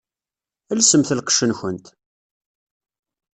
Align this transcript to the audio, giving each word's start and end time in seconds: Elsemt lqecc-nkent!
Elsemt 0.71 1.09
lqecc-nkent! 1.17 1.85